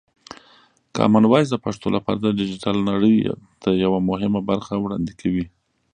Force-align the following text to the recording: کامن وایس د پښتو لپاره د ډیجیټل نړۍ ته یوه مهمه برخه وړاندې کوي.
کامن 0.95 1.23
وایس 1.31 1.47
د 1.51 1.57
پښتو 1.65 1.87
لپاره 1.95 2.17
د 2.21 2.27
ډیجیټل 2.39 2.75
نړۍ 2.89 3.15
ته 3.61 3.69
یوه 3.83 3.99
مهمه 4.09 4.41
برخه 4.49 4.73
وړاندې 4.77 5.13
کوي. 5.21 5.45